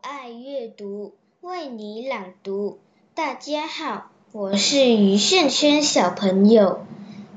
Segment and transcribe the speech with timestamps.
[0.00, 2.78] 爱阅读为你朗读。
[3.14, 6.80] 大家好，我是于炫轩小朋友，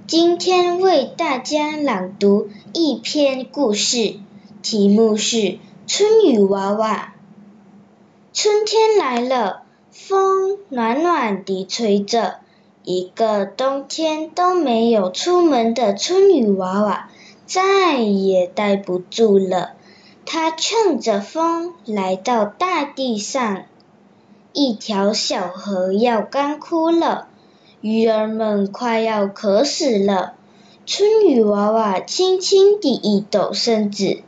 [0.08, 4.20] 今天为大家朗读一篇故事，
[4.62, 5.38] 题目是
[5.88, 7.14] 《春雨娃娃》。
[8.34, 12.40] 春天来了，风暖暖地吹着，
[12.84, 17.10] 一个冬天都没有出门的春雨娃娃
[17.46, 19.77] 再也待不住了。
[20.30, 23.64] 它乘着风来到大地上，
[24.52, 27.30] 一条小河要干枯了，
[27.80, 30.34] 鱼儿们快要渴死了。
[30.86, 34.22] 春雨娃娃轻轻地一抖身子，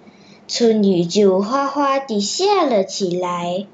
[0.48, 3.68] 春雨就哗哗地下了起来，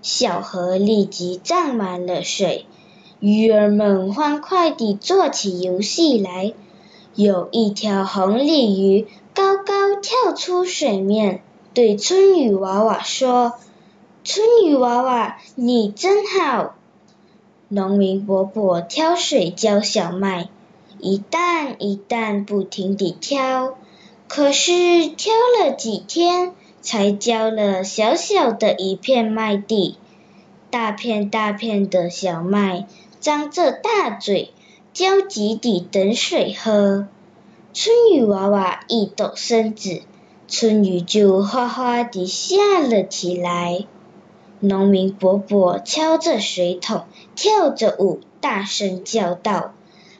[0.00, 2.66] 小河立即涨满了水，
[3.18, 6.54] 鱼儿们欢快地做起游戏来。
[7.16, 11.42] 有一条红鲤鱼高高跳出水面。
[11.78, 13.54] 对春雨娃娃说
[14.24, 16.74] ：“春雨娃娃，你真好。”
[17.70, 20.48] 农民伯伯挑水浇小麦，
[20.98, 23.76] 一担一担不停地挑，
[24.26, 29.98] 可是挑了几天，才浇了小小的一片麦地。
[30.70, 32.88] 大片大片的小麦
[33.20, 34.50] 张着大嘴，
[34.92, 37.06] 焦急地等水喝。
[37.72, 40.02] 春雨娃娃一抖身子。
[40.50, 43.84] 春雨就哗哗地下了起来，
[44.60, 47.04] 农民伯伯敲着水桶，
[47.36, 49.74] 跳着舞，大声叫道：“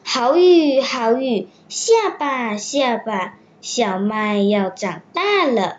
[0.05, 5.77] 好雨，好雨，下吧，下吧，小麦要长大了。”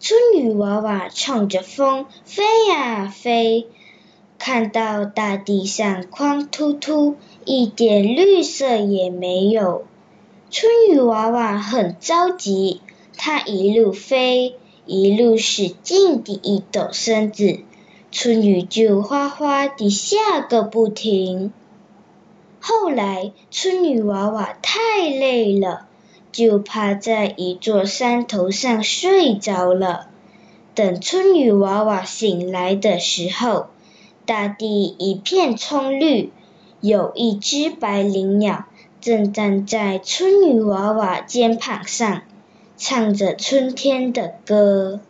[0.00, 3.68] 春雨娃娃冲着风飞呀飞，
[4.36, 9.84] 看到大地上光秃秃，一点绿色也没有。
[10.56, 12.80] 春雨娃娃很着急，
[13.16, 14.54] 它一路飞，
[14.86, 17.58] 一路使劲地一抖身子，
[18.12, 21.52] 春雨就哗哗地下个不停。
[22.60, 25.88] 后来，春雨娃娃太累了，
[26.30, 30.06] 就趴在一座山头上睡着了。
[30.76, 33.66] 等春雨娃娃醒来的时候，
[34.24, 36.30] 大地一片葱绿，
[36.80, 38.66] 有一只白灵鸟。
[39.04, 42.22] 正站在春雨娃娃肩膀上，
[42.78, 45.00] 唱着春天的歌。